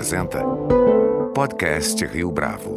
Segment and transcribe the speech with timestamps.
[0.00, 0.42] apresenta
[1.34, 2.74] Podcast Rio Bravo.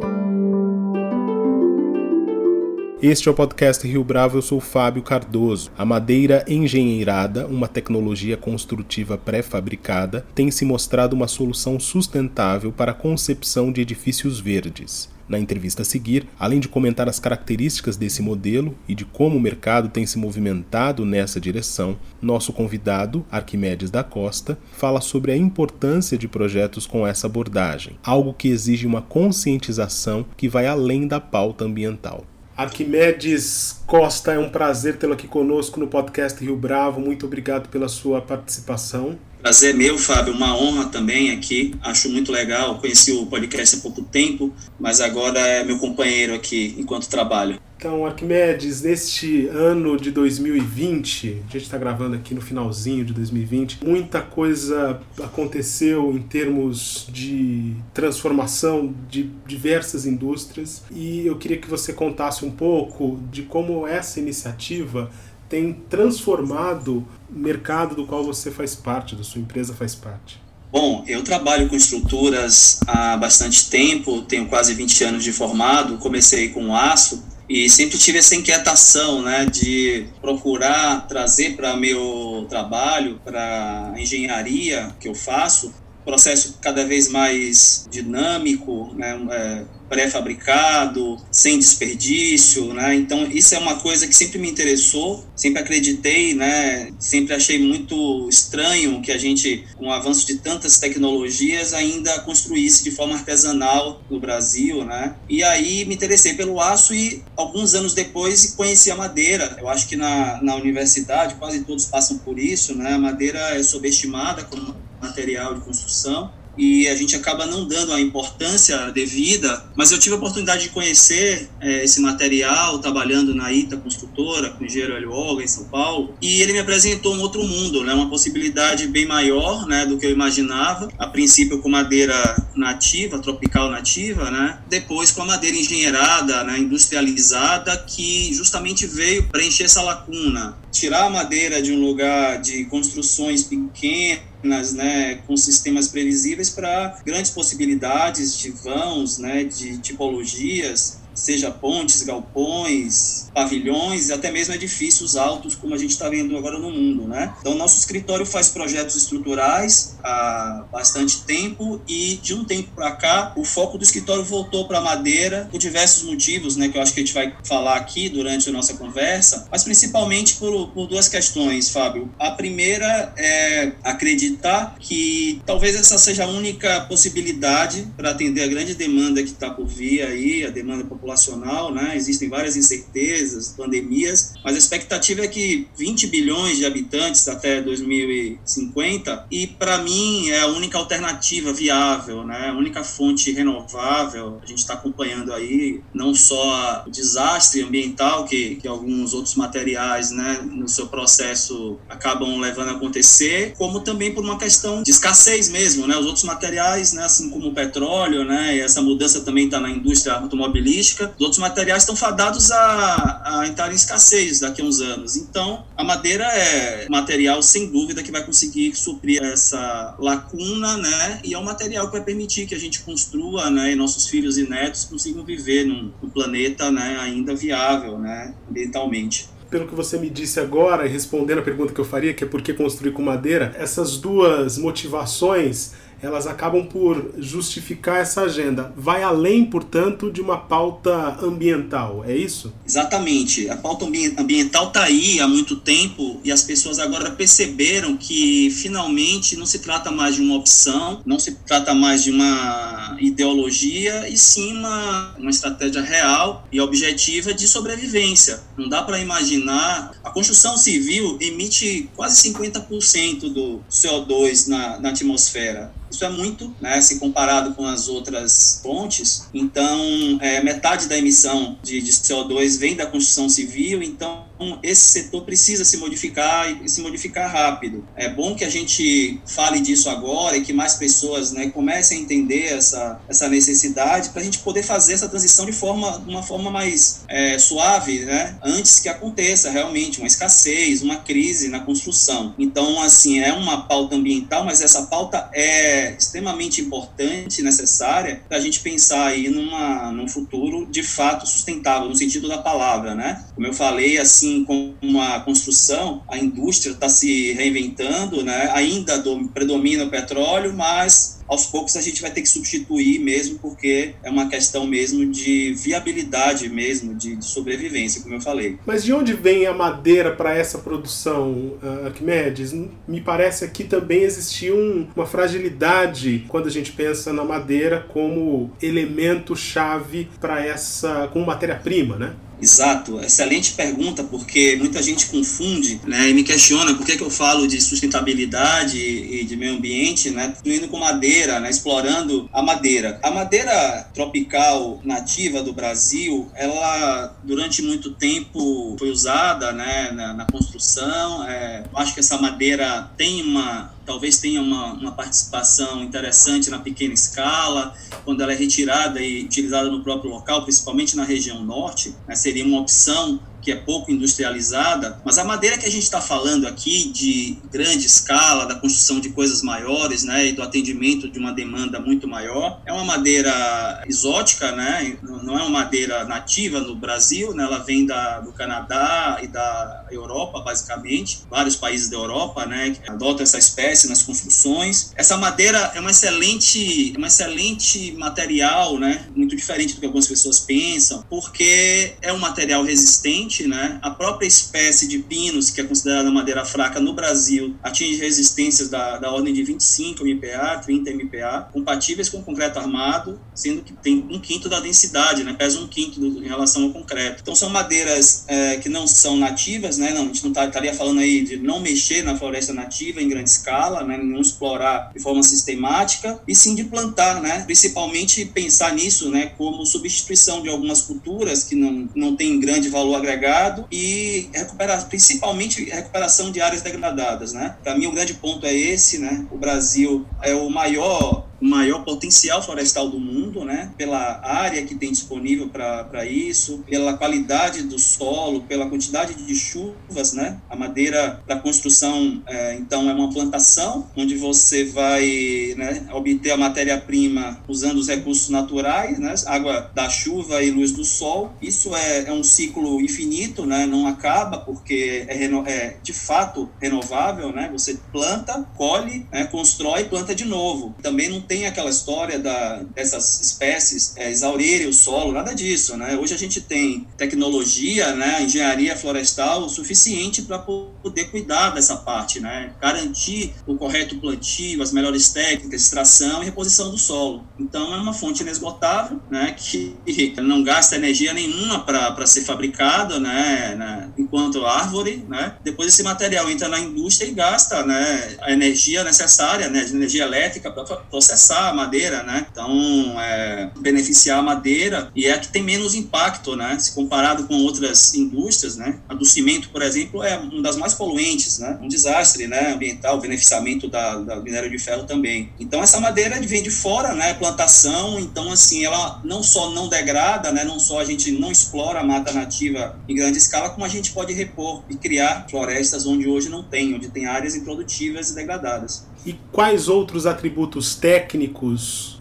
[3.00, 5.70] Este é o podcast Rio Bravo, eu sou Fábio Cardoso.
[5.78, 12.94] A madeira engenheirada, uma tecnologia construtiva pré-fabricada, tem se mostrado uma solução sustentável para a
[12.94, 15.08] concepção de edifícios verdes.
[15.28, 19.40] Na entrevista a seguir, além de comentar as características desse modelo e de como o
[19.40, 26.18] mercado tem se movimentado nessa direção, nosso convidado, Arquimedes da Costa, fala sobre a importância
[26.18, 31.64] de projetos com essa abordagem, algo que exige uma conscientização que vai além da pauta
[31.64, 32.24] ambiental.
[32.56, 37.00] Arquimedes Costa, é um prazer tê-lo aqui conosco no podcast Rio Bravo.
[37.00, 39.18] Muito obrigado pela sua participação.
[39.44, 41.74] Prazer meu, Fábio, uma honra também aqui.
[41.82, 42.78] Acho muito legal.
[42.78, 47.60] Conheci o podcast há pouco tempo, mas agora é meu companheiro aqui enquanto trabalho.
[47.76, 53.84] Então, Arquimedes, neste ano de 2020, a gente está gravando aqui no finalzinho de 2020,
[53.84, 61.92] muita coisa aconteceu em termos de transformação de diversas indústrias e eu queria que você
[61.92, 65.10] contasse um pouco de como essa iniciativa
[65.54, 70.42] tem transformado mercado do qual você faz parte, da sua empresa faz parte.
[70.70, 76.48] Bom, eu trabalho com estruturas há bastante tempo, tenho quase 20 anos de formado, comecei
[76.48, 83.92] com aço e sempre tive essa inquietação, né, de procurar trazer para meu trabalho, para
[83.94, 85.72] a engenharia que eu faço,
[86.04, 89.64] processo cada vez mais dinâmico, né, é,
[89.94, 92.96] pré-fabricado, sem desperdício, né?
[92.96, 96.92] Então isso é uma coisa que sempre me interessou, sempre acreditei, né?
[96.98, 102.82] Sempre achei muito estranho que a gente, com o avanço de tantas tecnologias, ainda construísse
[102.82, 105.14] de forma artesanal no Brasil, né?
[105.28, 109.56] E aí me interessei pelo aço e alguns anos depois conheci a madeira.
[109.60, 112.94] Eu acho que na, na universidade quase todos passam por isso, né?
[112.94, 118.00] A madeira é subestimada como material de construção e a gente acaba não dando a
[118.00, 123.76] importância devida, mas eu tive a oportunidade de conhecer é, esse material trabalhando na ITA
[123.76, 127.42] Construtora, com o engenheiro Hélio Olga, em São Paulo, e ele me apresentou um outro
[127.42, 132.14] mundo, né, uma possibilidade bem maior né, do que eu imaginava, a princípio com madeira
[132.54, 139.64] nativa, tropical nativa, né, depois com a madeira engenheirada, né, industrializada, que justamente veio preencher
[139.64, 144.33] essa lacuna, tirar a madeira de um lugar de construções pequenas,
[144.72, 153.30] né, com sistemas previsíveis para grandes possibilidades de vãos, né, de tipologias seja pontes, galpões,
[153.34, 157.34] pavilhões e até mesmo edifícios altos, como a gente está vendo agora no mundo, né?
[157.40, 163.32] Então, nosso escritório faz projetos estruturais há bastante tempo e, de um tempo para cá,
[163.36, 166.68] o foco do escritório voltou para a madeira por diversos motivos, né?
[166.68, 170.34] Que eu acho que a gente vai falar aqui durante a nossa conversa, mas principalmente
[170.34, 172.10] por, por duas questões, Fábio.
[172.18, 178.74] A primeira é acreditar que talvez essa seja a única possibilidade para atender a grande
[178.74, 181.94] demanda que está por vir aí, a demanda popular populacional, né?
[181.94, 189.26] Existem várias incertezas, pandemias, mas a expectativa é que 20 bilhões de habitantes até 2050
[189.30, 192.48] e para mim é a única alternativa viável, né?
[192.48, 194.40] A única fonte renovável.
[194.42, 200.10] A gente está acompanhando aí não só o desastre ambiental que, que alguns outros materiais,
[200.10, 205.50] né, no seu processo acabam levando a acontecer, como também por uma questão de escassez
[205.50, 205.96] mesmo, né?
[205.96, 209.70] Os outros materiais, né, assim como o petróleo, né, e essa mudança também está na
[209.70, 214.80] indústria automobilística os outros materiais estão fadados a, a entrar em escassez daqui a uns
[214.80, 215.16] anos.
[215.16, 221.20] Então, a madeira é material, sem dúvida, que vai conseguir suprir essa lacuna, né?
[221.24, 223.72] E é um material que vai permitir que a gente construa, né?
[223.72, 226.98] E nossos filhos e netos consigam viver num, num planeta, né?
[227.00, 228.34] Ainda viável, né?
[228.48, 232.26] Ambientalmente pelo que você me disse agora, respondendo a pergunta que eu faria, que é
[232.26, 235.74] por que construir com madeira, essas duas motivações
[236.04, 238.72] elas acabam por justificar essa agenda.
[238.76, 242.52] Vai além, portanto, de uma pauta ambiental, é isso?
[242.66, 243.48] Exatamente.
[243.48, 249.36] A pauta ambiental está aí há muito tempo e as pessoas agora perceberam que finalmente
[249.36, 254.16] não se trata mais de uma opção, não se trata mais de uma ideologia, e
[254.16, 258.40] sim uma, uma estratégia real e objetiva de sobrevivência.
[258.56, 259.92] Não dá para imaginar.
[260.04, 265.72] A construção civil emite quase 50% do CO2 na, na atmosfera.
[265.94, 269.28] Isso é muito, né, se comparado com as outras fontes.
[269.32, 273.80] Então, é, metade da emissão de, de CO2 vem da construção civil.
[273.80, 274.24] Então,
[274.62, 277.86] esse setor precisa se modificar e se modificar rápido.
[277.96, 282.00] É bom que a gente fale disso agora e que mais pessoas né, comecem a
[282.02, 286.50] entender essa, essa necessidade para a gente poder fazer essa transição de forma, uma forma
[286.50, 292.34] mais é, suave, né, antes que aconteça realmente uma escassez, uma crise na construção.
[292.38, 298.40] Então, assim, é uma pauta ambiental, mas essa pauta é extremamente importante, necessária, para a
[298.40, 303.24] gente pensar aí numa, num futuro de fato sustentável, no sentido da palavra, né?
[303.34, 308.50] Como eu falei, assim, com uma construção, a indústria está se reinventando, né?
[308.52, 313.38] Ainda do, predomina o petróleo, mas aos poucos a gente vai ter que substituir mesmo,
[313.38, 318.58] porque é uma questão mesmo de viabilidade mesmo, de, de sobrevivência, como eu falei.
[318.66, 321.54] Mas de onde vem a madeira para essa produção,
[321.84, 322.52] Arquimedes?
[322.86, 328.52] Me parece que também existia um, uma fragilidade quando a gente pensa na madeira como
[328.60, 332.14] elemento chave para essa, como matéria-prima, né?
[332.44, 337.08] Exato, excelente pergunta, porque muita gente confunde né, e me questiona por que, que eu
[337.08, 343.00] falo de sustentabilidade e de meio ambiente, né, indo com madeira, né, explorando a madeira.
[343.02, 350.26] A madeira tropical nativa do Brasil, ela durante muito tempo foi usada né, na, na
[350.26, 351.26] construção.
[351.26, 356.94] É, acho que essa madeira tem uma talvez tenha uma, uma participação interessante na pequena
[356.94, 362.14] escala, quando ela é retirada e utilizada no próprio local, principalmente na região norte, né,
[362.14, 366.46] seria uma opção que é pouco industrializada, mas a madeira que a gente está falando
[366.46, 371.32] aqui de grande escala, da construção de coisas maiores, né, e do atendimento de uma
[371.32, 377.34] demanda muito maior, é uma madeira exótica, né, não é uma madeira nativa no Brasil,
[377.34, 382.74] né, ela vem da, do Canadá e da Europa, basicamente, vários países da Europa, né,
[382.88, 384.92] adotam essa espécie nas construções.
[384.96, 390.40] Essa madeira é uma excelente, uma excelente material, né, muito diferente do que algumas pessoas
[390.40, 396.10] pensam, porque é um material resistente né, a própria espécie de pinos, que é considerada
[396.10, 402.08] madeira fraca no Brasil, atinge resistências da, da ordem de 25 MPa, 30 MPa, compatíveis
[402.08, 406.24] com concreto armado, sendo que tem um quinto da densidade, né, pesa um quinto do,
[406.24, 407.20] em relação ao concreto.
[407.22, 410.72] Então são madeiras é, que não são nativas, né, não, a gente não tá, estaria
[410.72, 415.02] falando aí de não mexer na floresta nativa em grande escala, né, não explorar de
[415.02, 420.82] forma sistemática, e sim de plantar, né, principalmente pensar nisso né, como substituição de algumas
[420.82, 423.23] culturas que não, não têm grande valor agregado
[423.70, 427.56] e recuperar, principalmente recuperação de áreas degradadas, né?
[427.62, 429.26] Para mim o grande ponto é esse, né?
[429.30, 433.70] O Brasil é o maior maior potencial florestal do mundo, né?
[433.76, 440.14] Pela área que tem disponível para isso, pela qualidade do solo, pela quantidade de chuvas,
[440.14, 440.40] né?
[440.48, 446.36] A madeira para construção, é, então, é uma plantação onde você vai né, obter a
[446.36, 449.14] matéria-prima usando os recursos naturais, né?
[449.26, 451.34] Água da chuva e luz do sol.
[451.42, 453.66] Isso é, é um ciclo infinito, né?
[453.66, 457.50] Não acaba porque é, é de fato renovável, né?
[457.52, 459.24] Você planta, colhe, né?
[459.24, 460.74] constrói, planta de novo.
[460.82, 465.96] Também não tem aquela história da, dessas espécies é, exaurirem o solo, nada disso, né?
[465.96, 472.52] Hoje a gente tem tecnologia, né, engenharia florestal suficiente para poder cuidar dessa parte, né?
[472.60, 477.26] Garantir o correto plantio, as melhores técnicas, extração e reposição do solo.
[477.38, 479.76] Então é uma fonte inesgotável, né, que
[480.22, 485.36] não gasta energia nenhuma para ser fabricada, né, né, enquanto árvore, né?
[485.42, 490.50] Depois esse material entra na indústria e gasta, né, a energia necessária, né, energia elétrica
[490.50, 492.26] para processar processar a madeira, né?
[492.30, 496.58] Então, é, beneficiar a madeira e é a que tem menos impacto, né?
[496.58, 498.78] Se comparado com outras indústrias, né?
[498.88, 501.58] A do cimento, por exemplo, é uma das mais poluentes, né?
[501.62, 502.52] Um desastre, né?
[502.52, 505.30] Ambiental, beneficiamento da, da minério de ferro também.
[505.40, 507.14] Então, essa madeira vem de fora, né?
[507.14, 510.44] Plantação, então, assim, ela não só não degrada, né?
[510.44, 513.92] Não só a gente não explora a mata nativa em grande escala, como a gente
[513.92, 518.86] pode repor e criar florestas onde hoje não tem, onde tem áreas improdutivas e degradadas.
[519.06, 521.03] E quais outros atributos técnicos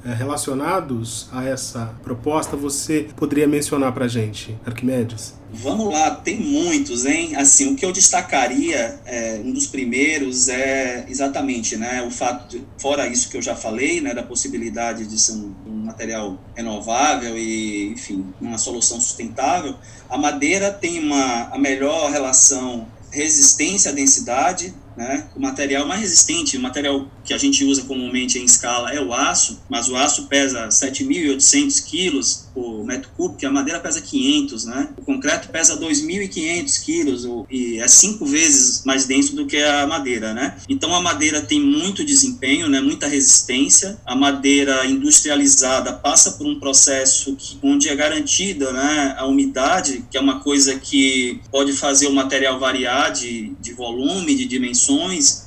[0.06, 5.34] eh, relacionados a essa proposta você poderia mencionar para gente, Arquimedes?
[5.56, 7.36] Vamos lá, tem muitos, hein?
[7.36, 12.64] Assim, o que eu destacaria, é, um dos primeiros é exatamente, né, o fato de,
[12.80, 17.38] fora isso que eu já falei, né, da possibilidade de ser um, um material renovável
[17.38, 19.76] e, enfim, uma solução sustentável,
[20.10, 25.28] a madeira tem uma a melhor relação resistência à densidade né?
[25.36, 29.14] O material mais resistente, o material que a gente usa comumente em escala é o
[29.14, 34.90] aço, mas o aço pesa 7.800 quilos por metro cúbico, a madeira pesa 500, né?
[34.98, 40.34] O concreto pesa 2.500 quilos e é cinco vezes mais denso do que a madeira,
[40.34, 40.58] né?
[40.70, 42.80] Então a madeira tem muito desempenho, né?
[42.80, 43.98] Muita resistência.
[44.06, 49.16] A madeira industrializada passa por um processo que, onde é garantida, né?
[49.18, 54.36] A umidade, que é uma coisa que pode fazer o material variar de, de volume,
[54.36, 54.46] de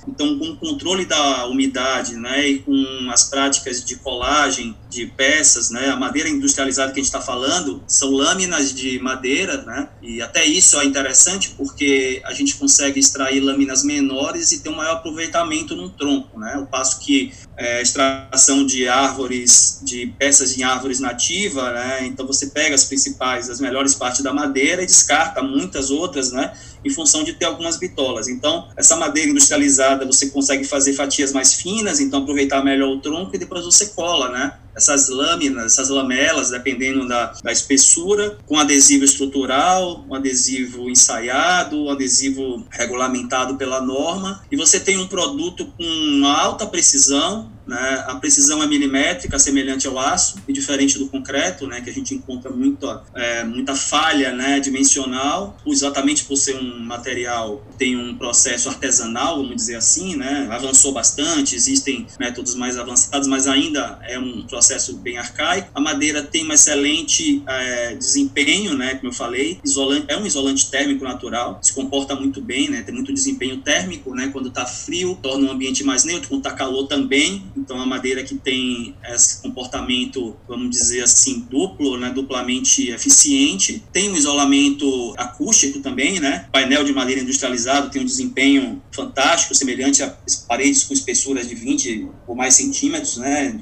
[0.06, 2.48] Então, com o controle da umidade, né?
[2.48, 5.90] E com as práticas de colagem de peças, né?
[5.90, 9.88] A madeira industrializada que a gente está falando são lâminas de madeira, né?
[10.02, 14.76] E até isso é interessante porque a gente consegue extrair lâminas menores e ter um
[14.76, 16.56] maior aproveitamento no tronco, né?
[16.58, 22.06] O passo que é, extração de árvores, de peças em árvores nativa, né?
[22.06, 26.52] Então você pega as principais, as melhores partes da madeira e descarta muitas outras, né?
[26.84, 28.28] Em função de ter algumas bitolas.
[28.28, 33.34] Então, essa madeira industrializada você consegue fazer fatias mais finas, então aproveitar melhor o tronco
[33.34, 34.52] e depois você cola, né?
[34.76, 41.90] Essas lâminas, essas lamelas, dependendo da, da espessura, com adesivo estrutural, um adesivo ensaiado, um
[41.90, 48.04] adesivo regulamentado pela norma, e você tem um produto com alta precisão, né?
[48.06, 51.80] A precisão é milimétrica, semelhante ao aço, e diferente do concreto, né?
[51.80, 54.60] que a gente encontra muito, é, muita falha né?
[54.60, 60.48] dimensional, exatamente por ser um material que tem um processo artesanal, vamos dizer assim, né?
[60.50, 65.70] avançou bastante, existem métodos mais avançados, mas ainda é um processo bem arcaico.
[65.74, 68.94] A madeira tem um excelente é, desempenho, né?
[68.94, 72.82] como eu falei, isolante, é um isolante térmico natural, se comporta muito bem, né?
[72.82, 74.30] tem muito desempenho térmico, né?
[74.32, 78.22] quando está frio, torna o ambiente mais neutro, quando está calor também, então, a madeira
[78.22, 83.82] que tem esse comportamento, vamos dizer assim, duplo, né, duplamente eficiente.
[83.92, 86.46] Tem um isolamento acústico também, né?
[86.52, 90.16] painel de madeira industrializado tem um desempenho fantástico, semelhante a
[90.48, 93.60] paredes com espessuras de 20 ou mais centímetros, né?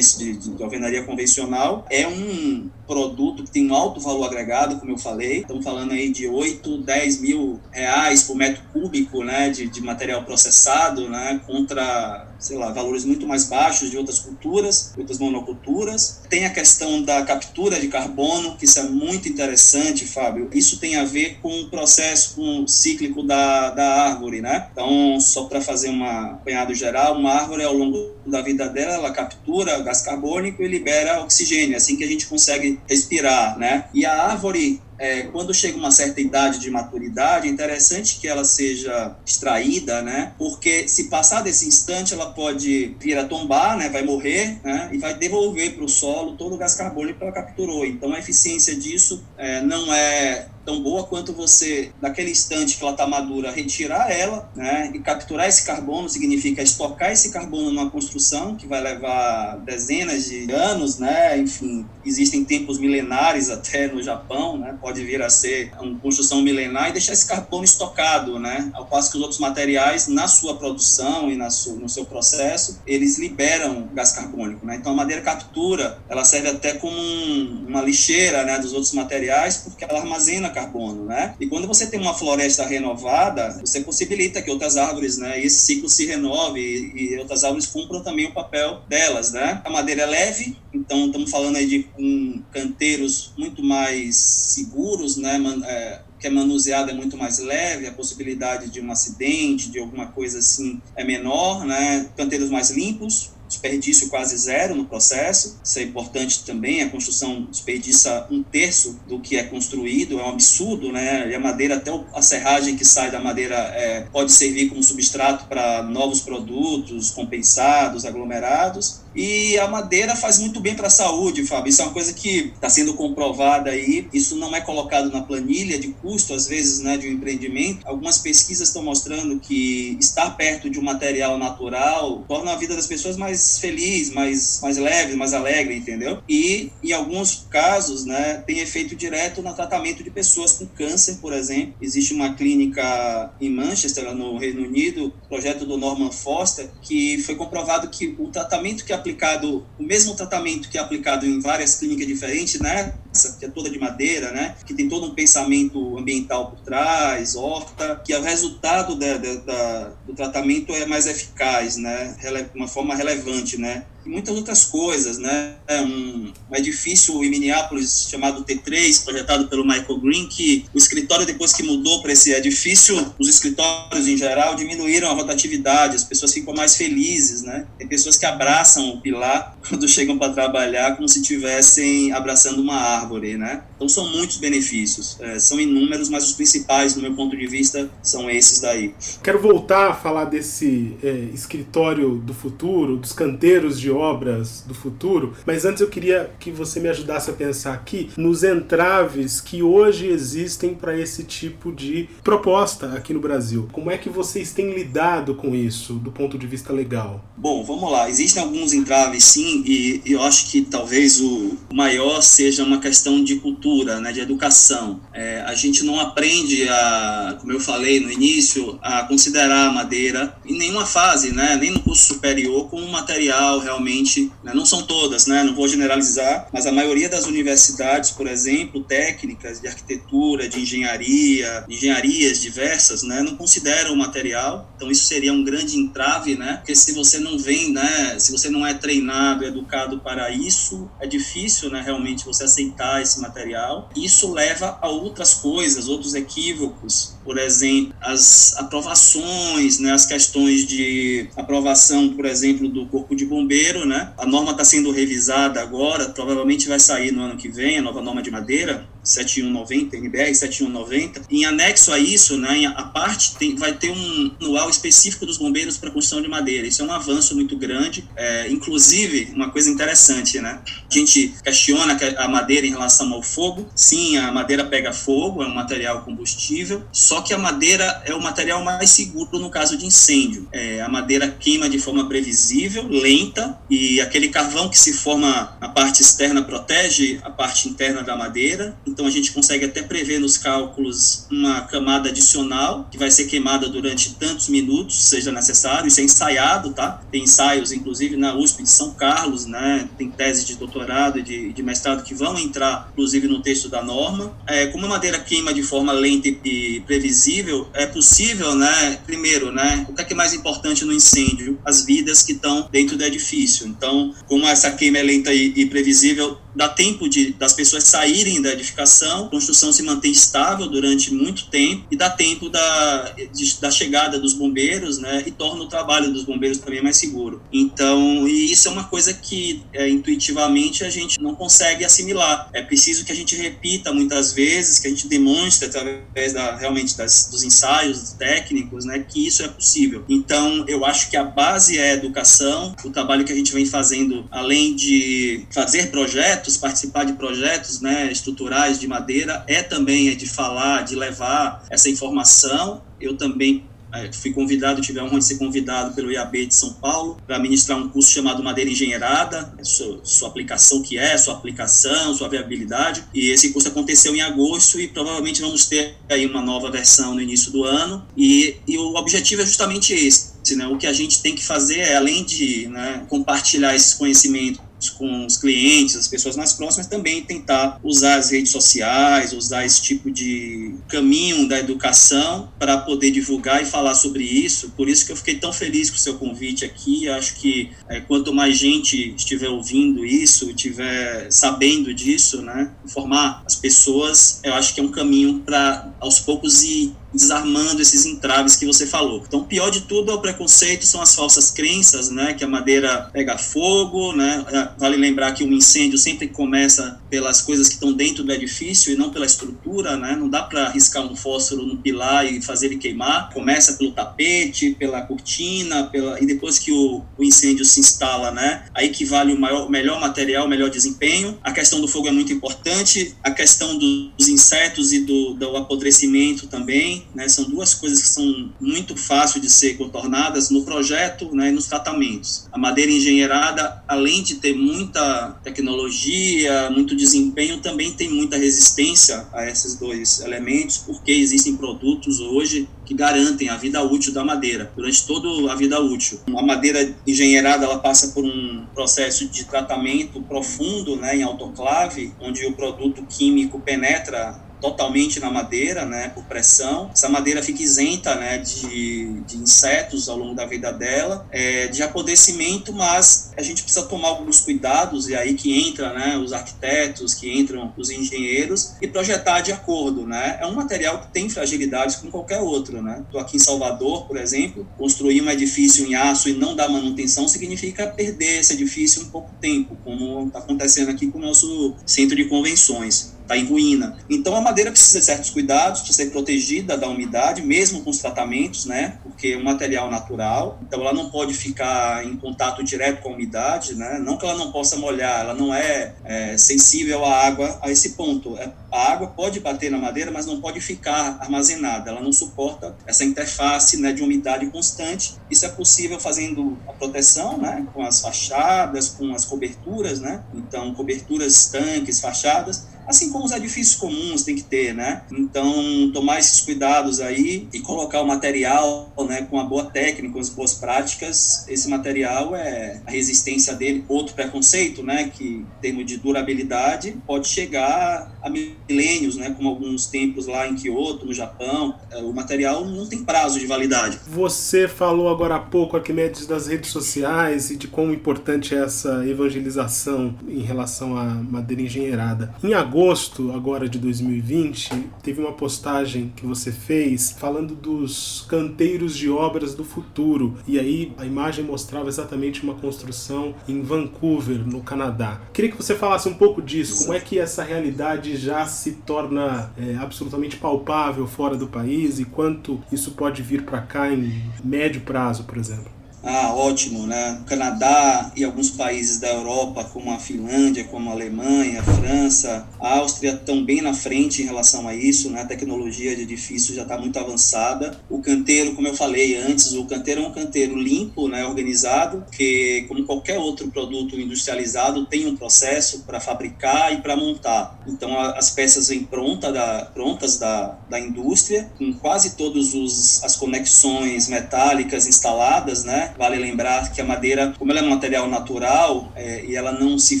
[0.18, 1.86] De, de, de alvenaria convencional.
[1.90, 5.38] É um produto que tem um alto valor agregado, como eu falei.
[5.38, 10.24] Estamos falando aí de 8, 10 mil reais por metro cúbico né, de, de material
[10.24, 16.22] processado, né, contra, sei lá, valores muito mais baixos de outras culturas, outras monoculturas.
[16.30, 20.48] Tem a questão da captura de carbono, que isso é muito interessante, Fábio.
[20.54, 24.68] Isso tem a ver com o processo com o cíclico da, da árvore, né?
[24.72, 29.10] Então, só para fazer um apanhado geral, uma árvore ao longo da vida dela, ela
[29.10, 33.86] captura gás carbônico e libera oxigênio, é assim que a gente consegue respirar, né?
[33.92, 38.44] E a árvore é, quando chega uma certa idade de maturidade, é interessante que ela
[38.44, 40.34] seja extraída, né?
[40.36, 43.88] Porque se passar desse instante, ela pode vir a tombar, né?
[43.88, 44.90] Vai morrer, né?
[44.92, 47.86] E vai devolver para o solo todo o gás carbônico que ela capturou.
[47.86, 52.92] Então, a eficiência disso é, não é tão boa quanto você, naquele instante que ela
[52.92, 54.92] está madura, retirar ela, né?
[54.94, 60.50] E capturar esse carbono significa estocar esse carbono numa construção que vai levar dezenas de
[60.52, 61.36] anos, né?
[61.38, 64.76] Enfim, existem tempos milenares até no Japão, né?
[64.80, 68.70] pode vir a ser uma construção milenar e deixar esse carbono estocado, né?
[68.72, 72.80] Ao passo que os outros materiais, na sua produção e na sua, no seu processo,
[72.86, 74.76] eles liberam gás carbônico, né?
[74.76, 79.56] Então a madeira captura, ela serve até como um, uma lixeira, né, dos outros materiais,
[79.58, 81.34] porque ela armazena carbono, né?
[81.40, 85.88] E quando você tem uma floresta renovada, você possibilita que outras árvores, né, esse ciclo
[85.88, 89.60] se renove e, e outras árvores cumpram também o papel delas, né?
[89.64, 95.40] A madeira é leve, então estamos falando aí de um, canteiros muito mais seguros né,
[95.66, 100.06] é, que é manuseado é muito mais leve, a possibilidade de um acidente, de alguma
[100.06, 105.58] coisa assim é menor, né, canteiros mais limpos, desperdício quase zero no processo.
[105.62, 106.82] Isso é importante também.
[106.82, 111.28] A construção desperdiça um terço do que é construído, é um absurdo, né?
[111.28, 115.46] E a madeira, até a serragem que sai da madeira, é, pode servir como substrato
[115.46, 119.00] para novos produtos compensados, aglomerados.
[119.14, 121.70] E a madeira faz muito bem para a saúde, Fábio.
[121.70, 124.08] Isso é uma coisa que está sendo comprovada aí.
[124.12, 127.86] Isso não é colocado na planilha de custo, às vezes, né, de um empreendimento.
[127.86, 132.86] Algumas pesquisas estão mostrando que estar perto de um material natural torna a vida das
[132.86, 136.22] pessoas mais feliz, mais, mais leve, mais alegre, entendeu?
[136.28, 141.32] E, em alguns casos, né, tem efeito direto no tratamento de pessoas com câncer, por
[141.32, 141.74] exemplo.
[141.80, 147.88] Existe uma clínica em Manchester, no Reino Unido, projeto do Norman Foster, que foi comprovado
[147.88, 152.60] que o tratamento que aplicado, o mesmo tratamento que é aplicado em várias clínicas diferentes,
[152.60, 152.94] né,
[153.38, 154.54] que é toda de madeira, né?
[154.66, 160.14] Que tem todo um pensamento ambiental por trás, horta, que o resultado da, da, do
[160.14, 162.16] tratamento é mais eficaz, né?
[162.54, 163.84] Uma forma relevante, né?
[164.04, 165.54] e muitas outras coisas, né?
[165.66, 171.26] É um, um edifício em Minneapolis chamado T3, projetado pelo Michael Green, que o escritório,
[171.26, 176.32] depois que mudou para esse edifício, os escritórios em geral diminuíram a rotatividade, as pessoas
[176.32, 177.66] ficam mais felizes, né?
[177.78, 182.76] Tem pessoas que abraçam o pilar quando chegam para trabalhar como se estivessem abraçando uma
[182.76, 182.99] árvore,
[183.36, 183.62] né?
[183.76, 187.90] Então são muitos benefícios, é, são inúmeros, mas os principais, do meu ponto de vista,
[188.02, 188.94] são esses daí.
[189.22, 195.34] Quero voltar a falar desse é, escritório do futuro, dos canteiros de obras do futuro,
[195.46, 200.06] mas antes eu queria que você me ajudasse a pensar aqui nos entraves que hoje
[200.06, 203.68] existem para esse tipo de proposta aqui no Brasil.
[203.72, 207.24] Como é que vocês têm lidado com isso do ponto de vista legal?
[207.36, 208.08] Bom, vamos lá.
[208.08, 212.89] Existem alguns entraves, sim, e eu acho que talvez o maior seja uma questão
[213.24, 215.00] de cultura, né, de educação.
[215.12, 220.36] É, a gente não aprende a, como eu falei no início, a considerar a madeira
[220.44, 224.82] em nenhuma fase, né, nem no curso superior, como um material realmente, né, não são
[224.82, 230.48] todas, né, não vou generalizar, mas a maioria das universidades, por exemplo, técnicas de arquitetura,
[230.48, 236.36] de engenharia, engenharias diversas, né, não consideram o material, então isso seria um grande entrave,
[236.36, 240.90] né, porque se você não vem, né, se você não é treinado, educado para isso,
[241.00, 243.90] é difícil, né, realmente você aceitar esse material.
[243.96, 251.28] Isso leva a outras coisas, outros equívocos, por exemplo, as aprovações, né, as questões de
[251.36, 253.50] aprovação, por exemplo, do corpo de bombeiros
[253.84, 254.12] né?
[254.18, 258.00] A norma está sendo revisada agora, provavelmente vai sair no ano que vem, a nova
[258.00, 261.22] norma de madeira, 7190, NBR 7190.
[261.30, 265.76] Em anexo a isso, né, a parte tem, vai ter um manual específico dos bombeiros
[265.76, 266.66] para construção de madeira.
[266.66, 268.08] Isso é um avanço muito grande.
[268.16, 270.60] É, inclusive, uma coisa interessante, né?
[270.90, 273.68] A gente questiona a madeira em relação ao fogo.
[273.74, 278.22] Sim, a madeira pega fogo, é um material combustível, só que a madeira é o
[278.22, 280.48] material mais seguro no caso de incêndio.
[280.52, 285.68] É, a madeira queima de forma previsível, lenta, e aquele carvão que se forma na
[285.68, 288.76] parte externa protege a parte interna da madeira.
[288.90, 293.68] Então a gente consegue até prever nos cálculos uma camada adicional que vai ser queimada
[293.68, 295.86] durante tantos minutos, seja necessário.
[295.86, 297.02] Isso é ensaiado, tá?
[297.10, 299.88] Tem ensaios, inclusive na USP de São Carlos, né?
[299.96, 303.82] Tem tese de doutorado e de, de mestrado que vão entrar, inclusive, no texto da
[303.82, 304.36] norma.
[304.46, 308.98] É, como a madeira queima de forma lenta e previsível, é possível, né?
[309.06, 309.86] Primeiro, né?
[309.88, 311.58] O que é, que é mais importante no incêndio?
[311.64, 313.66] As vidas que estão dentro do edifício.
[313.66, 318.40] Então, como essa queima é lenta e, e previsível, dá tempo de, das pessoas saírem
[318.40, 323.60] da edificação, a construção se mantém estável durante muito tempo e dá tempo da, de,
[323.60, 327.42] da chegada dos bombeiros, né, e torna o trabalho dos bombeiros também mais seguro.
[327.52, 332.48] Então, e isso é uma coisa que é, intuitivamente a gente não consegue assimilar.
[332.52, 336.96] É preciso que a gente repita muitas vezes, que a gente demonstre através da, realmente
[336.96, 340.04] das, dos ensaios técnicos, né, que isso é possível.
[340.08, 343.66] Então, eu acho que a base é a educação, o trabalho que a gente vem
[343.66, 350.16] fazendo, além de fazer projetos, projetos, participar de projetos né, estruturais de madeira, é também
[350.16, 352.82] de falar, de levar essa informação.
[353.00, 356.72] Eu também é, fui convidado, tive a honra de ser convidado pelo IAB de São
[356.74, 362.14] Paulo para ministrar um curso chamado Madeira Engenheirada, sua, sua, aplicação que é, sua aplicação,
[362.14, 363.04] sua viabilidade.
[363.12, 367.20] E esse curso aconteceu em agosto e provavelmente vamos ter aí uma nova versão no
[367.20, 368.06] início do ano.
[368.16, 370.30] E, e o objetivo é justamente esse.
[370.56, 370.66] Né?
[370.66, 375.26] O que a gente tem que fazer é, além de né, compartilhar esses conhecimentos com
[375.26, 380.10] os clientes, as pessoas mais próximas, também tentar usar as redes sociais, usar esse tipo
[380.10, 384.70] de caminho da educação para poder divulgar e falar sobre isso.
[384.76, 387.08] Por isso que eu fiquei tão feliz com o seu convite aqui.
[387.08, 393.54] Acho que é, quanto mais gente estiver ouvindo isso, estiver sabendo disso, né, informar as
[393.54, 398.66] pessoas, eu acho que é um caminho para aos poucos ir desarmando esses entraves que
[398.66, 399.22] você falou.
[399.26, 403.08] Então, pior de tudo é o preconceito, são as falsas crenças, né, que a madeira
[403.12, 407.92] pega fogo, né, é, vale lembrar que um incêndio sempre começa pelas coisas que estão
[407.92, 411.76] dentro do edifício e não pela estrutura, né, não dá para riscar um fósforo no
[411.76, 417.02] pilar e fazer ele queimar, começa pelo tapete, pela cortina, pela, e depois que o,
[417.18, 421.38] o incêndio se instala, né, aí que vale o maior, melhor material, melhor desempenho.
[421.42, 426.46] A questão do fogo é muito importante, a questão dos insetos e do, do apodrecimento
[426.46, 431.48] também, né, são duas coisas que são muito fáceis de ser contornadas no projeto né,
[431.48, 432.48] e nos tratamentos.
[432.52, 439.48] A madeira engenheirada, além de ter muita tecnologia, muito desempenho, também tem muita resistência a
[439.48, 445.06] esses dois elementos, porque existem produtos hoje que garantem a vida útil da madeira durante
[445.06, 446.20] toda a vida útil.
[446.36, 452.44] A madeira engenheirada ela passa por um processo de tratamento profundo, né, em autoclave, onde
[452.46, 456.90] o produto químico penetra totalmente na madeira, né, por pressão.
[456.92, 461.82] Essa madeira fica isenta, né, de, de insetos ao longo da vida dela, é, de
[461.82, 467.14] apodrecimento, mas a gente precisa tomar alguns cuidados e aí que entra, né, os arquitetos,
[467.14, 470.38] que entram os engenheiros e projetar de acordo, né.
[470.40, 473.02] É um material que tem fragilidades como qualquer outro, né.
[473.06, 477.26] Estou aqui em Salvador, por exemplo, construir um edifício em aço e não dar manutenção
[477.28, 482.16] significa perder esse edifício em pouco tempo, como está acontecendo aqui com o nosso centro
[482.16, 483.96] de convenções está em ruína.
[484.08, 487.98] Então a madeira precisa de certos cuidados, precisa ser protegida da umidade, mesmo com os
[487.98, 488.98] tratamentos, né?
[489.04, 493.12] Porque é um material natural, então ela não pode ficar em contato direto com a
[493.12, 494.00] umidade, né?
[494.04, 497.90] Não que ela não possa molhar, ela não é, é sensível à água a esse
[497.90, 498.36] ponto.
[498.36, 501.90] É, a água pode bater na madeira, mas não pode ficar armazenada.
[501.90, 505.14] Ela não suporta essa interface né, de umidade constante.
[505.30, 507.66] Isso é possível fazendo a proteção, né?
[507.72, 510.22] Com as fachadas, com as coberturas, né?
[510.34, 515.02] Então coberturas, tanques, fachadas assim como os edifícios comuns tem que ter, né?
[515.12, 520.18] Então, tomar esses cuidados aí e colocar o material, né, com uma boa técnica, com
[520.18, 525.86] as boas práticas, esse material é a resistência dele, outro preconceito, né, que em termos
[525.86, 528.28] de durabilidade pode chegar a
[528.70, 533.04] milênios, né, como alguns templos lá em Kyoto, no Japão, é, o material não tem
[533.04, 533.98] prazo de validade.
[534.08, 539.06] Você falou agora há pouco, Arquimedes, das redes sociais e de como importante é essa
[539.06, 542.34] evangelização em relação à madeira engenheirada.
[542.42, 548.96] Em agosto agosto agora de 2020, teve uma postagem que você fez falando dos canteiros
[548.96, 550.36] de obras do futuro.
[550.46, 555.20] E aí a imagem mostrava exatamente uma construção em Vancouver, no Canadá.
[555.32, 559.52] Queria que você falasse um pouco disso, como é que essa realidade já se torna
[559.56, 564.82] é, absolutamente palpável fora do país e quanto isso pode vir para cá em médio
[564.82, 565.79] prazo, por exemplo.
[566.02, 567.20] Ah, ótimo, né?
[567.26, 572.78] Canadá e alguns países da Europa, como a Finlândia, como a Alemanha, a França, a
[572.78, 575.20] Áustria estão bem na frente em relação a isso, né?
[575.20, 577.78] A tecnologia de edifício já está muito avançada.
[577.90, 581.26] O canteiro, como eu falei antes, o canteiro é um canteiro limpo, né?
[581.26, 587.60] Organizado, que como qualquer outro produto industrializado tem um processo para fabricar e para montar.
[587.66, 594.08] Então as peças vêm pronta da, prontas da, da indústria, com quase todas as conexões
[594.08, 595.89] metálicas instaladas, né?
[595.96, 599.78] Vale lembrar que a madeira, como ela é um material natural é, e ela não
[599.78, 600.00] se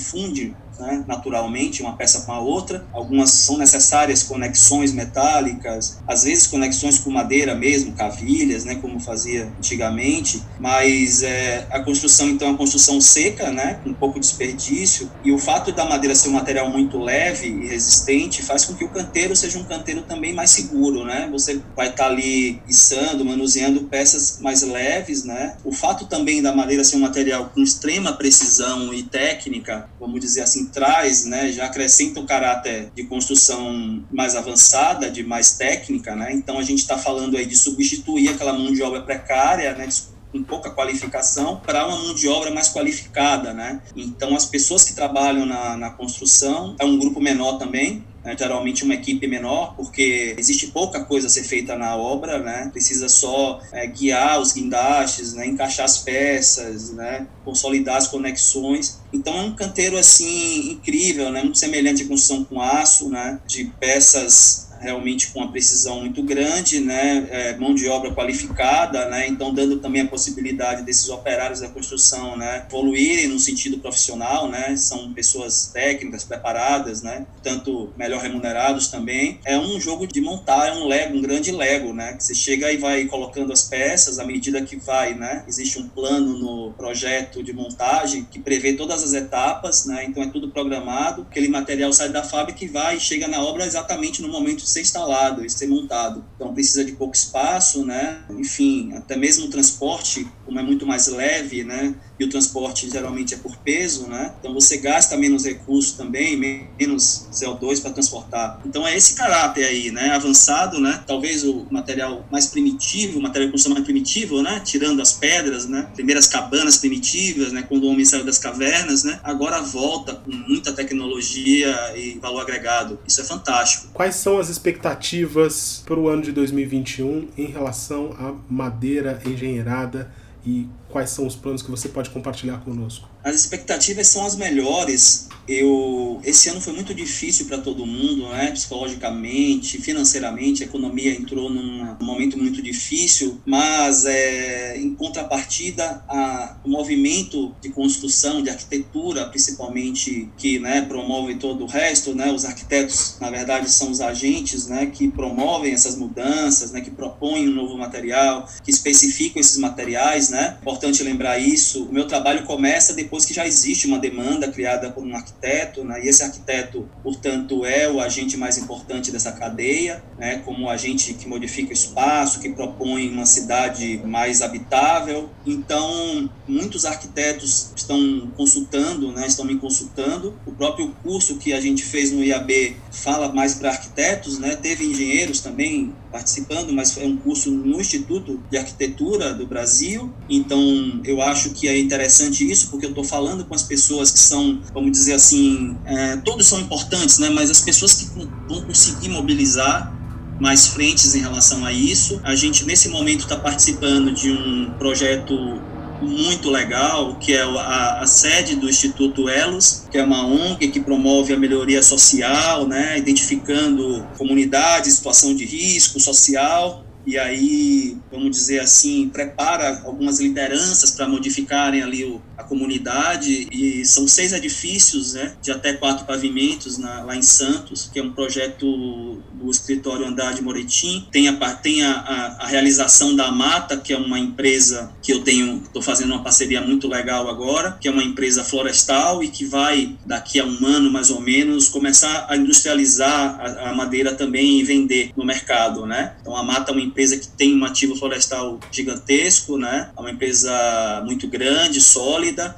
[0.00, 2.84] funde né, naturalmente, uma peça com a outra.
[2.92, 9.52] Algumas são necessárias conexões metálicas, às vezes conexões com madeira mesmo, cavilhas, né, como fazia
[9.58, 15.32] antigamente, mas é, a construção, então, é uma construção seca, né, com pouco desperdício, e
[15.32, 18.88] o fato da madeira ser um material muito leve e resistente faz com que o
[18.88, 23.84] canteiro seja um canteiro também mais seguro, né, você vai estar tá ali içando, manuseando
[23.84, 28.92] peças mais leves, né, o fato também da madeira ser um material com extrema precisão
[28.94, 35.10] e técnica, vamos dizer assim, traz, né, já acrescenta o caráter de construção mais avançada,
[35.10, 36.32] de mais técnica, né?
[36.32, 39.88] Então a gente está falando aí de substituir aquela mão de obra precária, né,
[40.32, 43.80] com pouca qualificação para uma mão de obra mais qualificada, né?
[43.96, 48.84] Então as pessoas que trabalham na, na construção é um grupo menor também, né, geralmente
[48.84, 53.60] uma equipe menor, porque existe pouca coisa a ser feita na obra, né, precisa só
[53.72, 59.00] é, guiar os guindastes, né, encaixar as peças, né, consolidar as conexões.
[59.12, 63.64] Então é um canteiro assim incrível, né, muito semelhante à construção com aço, né, de
[63.80, 69.52] peças realmente com uma precisão muito grande, né, é, mão de obra qualificada, né, então
[69.52, 75.12] dando também a possibilidade desses operários da construção, né, evoluírem no sentido profissional, né, são
[75.12, 79.38] pessoas técnicas, preparadas, né, tanto melhor remunerados também.
[79.44, 82.72] É um jogo de montar, é um Lego, um grande Lego, né, que você chega
[82.72, 87.42] e vai colocando as peças à medida que vai, né, existe um plano no projeto
[87.42, 92.08] de montagem que prevê todas as etapas, né, então é tudo programado, aquele material sai
[92.08, 96.24] da fábrica e vai chega na obra exatamente no momento ser instalado e ser montado.
[96.36, 98.22] Então precisa de pouco espaço, né?
[98.30, 101.94] Enfim, até mesmo o transporte, como é muito mais leve, né?
[102.20, 104.34] E o transporte geralmente é por peso, né?
[104.38, 106.36] Então você gasta menos recursos também,
[106.78, 108.60] menos CO2 para transportar.
[108.62, 110.10] Então é esse caráter aí, né?
[110.10, 111.02] Avançado, né?
[111.06, 114.60] Talvez o material mais primitivo, o material de construção mais primitivo, né?
[114.62, 115.88] Tirando as pedras, né?
[115.94, 117.62] Primeiras cabanas primitivas, né?
[117.66, 119.18] Quando o homem saiu das cavernas, né?
[119.24, 122.98] Agora volta com muita tecnologia e valor agregado.
[123.08, 123.88] Isso é fantástico.
[123.94, 130.12] Quais são as expectativas para o ano de 2021 em relação à madeira engenheirada
[130.44, 133.08] e quais são os planos que você pode compartilhar conosco?
[133.22, 135.28] As expectativas são as melhores.
[135.48, 138.50] Eu esse ano foi muito difícil para todo mundo, né?
[138.52, 146.68] Psicologicamente, financeiramente, a economia entrou num momento muito difícil, mas é, em contrapartida, a, o
[146.68, 152.30] movimento de construção, de arquitetura, principalmente que, né, promove todo o resto, né?
[152.32, 157.48] Os arquitetos, na verdade, são os agentes, né, que promovem essas mudanças, né, que propõem
[157.48, 160.58] um novo material, que especificam esses materiais, né?
[160.60, 161.84] Importante lembrar isso.
[161.84, 165.82] O meu trabalho começa depois depois que já existe uma demanda criada por um arquiteto,
[165.82, 170.70] né, e esse arquiteto, portanto, é o agente mais importante dessa cadeia, né, como o
[170.70, 175.28] agente que modifica o espaço, que propõe uma cidade mais habitável.
[175.44, 180.38] Então, muitos arquitetos estão consultando, né, estão me consultando.
[180.46, 184.84] O próprio curso que a gente fez no IAB fala mais para arquitetos, né, teve
[184.84, 190.12] engenheiros também participando, mas é um curso no Instituto de Arquitetura do Brasil.
[190.28, 194.18] Então, eu acho que é interessante isso, porque eu estou falando com as pessoas que
[194.18, 197.30] são, vamos dizer assim, é, todos são importantes, né?
[197.30, 198.06] Mas as pessoas que
[198.48, 199.94] vão conseguir mobilizar
[200.40, 202.18] mais frentes em relação a isso.
[202.24, 205.60] A gente, nesse momento, está participando de um projeto
[206.00, 210.80] muito legal, que é a, a, sede do Instituto Elos, que é uma ONG que
[210.80, 218.60] promove a melhoria social, né, identificando comunidades, situação de risco social, e aí, vamos dizer
[218.60, 225.34] assim, prepara algumas lideranças para modificarem ali o, a comunidade e são seis edifícios, né,
[225.40, 230.34] de até quatro pavimentos na, lá em Santos, que é um projeto do escritório Andar
[230.34, 231.06] de Moretim.
[231.10, 235.22] Tem a, tem a, a, a realização da Mata, que é uma empresa que eu
[235.22, 239.44] tenho, estou fazendo uma parceria muito legal agora, que é uma empresa florestal e que
[239.44, 244.60] vai, daqui a um ano mais ou menos, começar a industrializar a, a madeira também
[244.60, 246.14] e vender no mercado, né?
[246.20, 249.90] Então a Mata é uma empresa que tem um ativo florestal gigantesco, né?
[249.96, 252.54] É uma empresa muito grande, sólida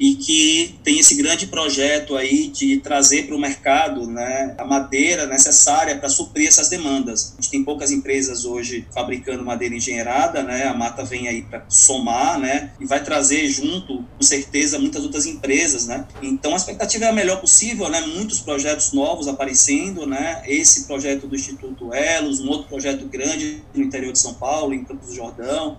[0.00, 5.26] e que tem esse grande projeto aí de trazer para o mercado né, a madeira
[5.26, 7.34] necessária para suprir essas demandas.
[7.38, 11.66] A gente tem poucas empresas hoje fabricando madeira engenheirada, né, a Mata vem aí para
[11.68, 15.86] somar né, e vai trazer junto, com certeza, muitas outras empresas.
[15.86, 16.06] Né.
[16.22, 21.26] Então a expectativa é a melhor possível, né, muitos projetos novos aparecendo, né, esse projeto
[21.26, 25.14] do Instituto Elos, um outro projeto grande no interior de São Paulo, em Campos do
[25.14, 25.76] Jordão,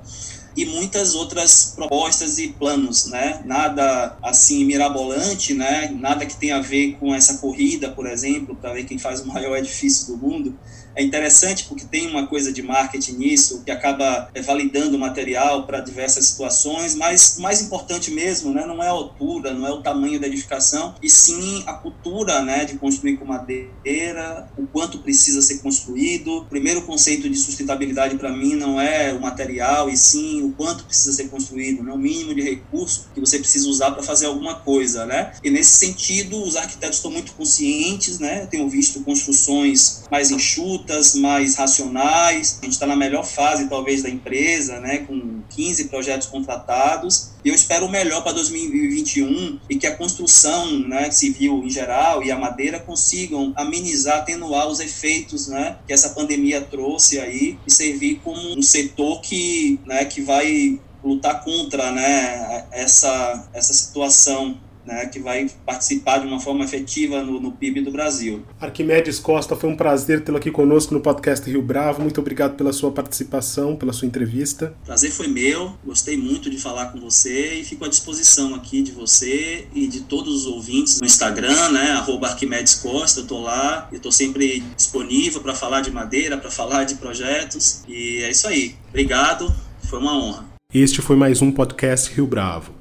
[0.56, 3.42] e muitas outras propostas e planos, né?
[3.46, 5.90] Nada assim mirabolante, né?
[5.98, 9.28] Nada que tenha a ver com essa corrida, por exemplo, para ver quem faz o
[9.28, 10.58] maior edifício do mundo,
[10.96, 15.66] é interessante porque tem uma coisa de marketing nisso que acaba é, validando o material
[15.66, 19.72] para diversas situações, mas o mais importante mesmo né, não é a altura, não é
[19.72, 25.00] o tamanho da edificação, e sim a cultura né, de construir com madeira, o quanto
[25.00, 26.40] precisa ser construído.
[26.40, 30.86] O primeiro conceito de sustentabilidade para mim não é o material, e sim o quanto
[30.86, 34.56] precisa ser construído, né, o mínimo de recurso que você precisa usar para fazer alguma
[34.56, 35.06] coisa.
[35.06, 35.34] Né?
[35.44, 38.46] E nesse sentido, os arquitetos estão muito conscientes, né?
[38.46, 42.60] tenho visto construções mais enxutas, condutas mais racionais.
[42.62, 47.32] A gente está na melhor fase, talvez, da empresa, né, com 15 projetos contratados.
[47.44, 52.24] E eu espero o melhor para 2021 e que a construção né, civil em geral
[52.24, 57.72] e a madeira consigam amenizar, atenuar os efeitos né, que essa pandemia trouxe aí e
[57.72, 65.06] servir como um setor que, né, que vai lutar contra né, essa, essa situação né,
[65.06, 68.44] que vai participar de uma forma efetiva no, no, PIB do Brasil.
[68.60, 72.02] Arquimedes Costa, foi um prazer tê-lo aqui conosco no podcast Rio Bravo.
[72.02, 74.74] Muito obrigado pela sua participação, pela sua entrevista.
[74.86, 78.92] Prazer foi meu, gostei muito de falar com você e fico à disposição aqui de
[78.92, 83.88] você e de todos os ouvintes no Instagram, né, arroba Arquimedes Costa, eu estou lá,
[83.92, 88.48] eu estou sempre disponível para falar de madeira, para falar de projetos e é isso
[88.48, 88.76] aí.
[88.90, 90.46] Obrigado, foi uma honra.
[90.74, 92.81] Este foi mais um podcast Rio Bravo.